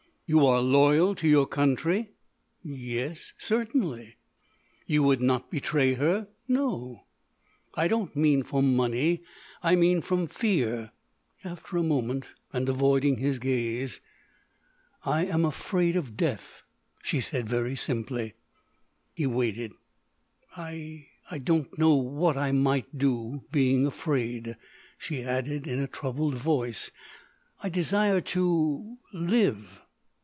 "You 0.33 0.45
are 0.45 0.61
loyal 0.61 1.13
to 1.15 1.27
your 1.27 1.45
country?" 1.45 2.13
"Yes—certainly." 2.63 4.15
"You 4.87 5.03
would 5.03 5.19
not 5.19 5.51
betray 5.51 5.95
her?" 5.95 6.29
"No." 6.47 7.03
"I 7.75 7.89
don't 7.89 8.15
mean 8.15 8.43
for 8.43 8.63
money; 8.63 9.23
I 9.61 9.75
mean 9.75 9.99
from 10.01 10.27
fear." 10.27 10.93
After 11.43 11.75
a 11.75 11.83
moment, 11.83 12.27
and, 12.53 12.69
avoiding 12.69 13.17
his 13.17 13.39
gaze: 13.39 13.99
"I 15.03 15.25
am 15.25 15.43
afraid 15.43 15.97
of 15.97 16.15
death," 16.15 16.61
she 17.03 17.19
said 17.19 17.49
very 17.49 17.75
simply. 17.75 18.35
He 19.13 19.27
waited. 19.27 19.73
"I—I 20.55 21.37
don't 21.39 21.77
know 21.77 21.95
what 21.95 22.37
I 22.37 22.53
might 22.53 22.97
do—being 22.97 23.85
afraid," 23.85 24.55
she 24.97 25.23
added 25.23 25.67
in 25.67 25.79
a 25.81 25.87
troubled 25.87 26.35
voice. 26.35 26.89
"I 27.61 27.67
desire 27.67 28.21
to—live." 28.21 29.81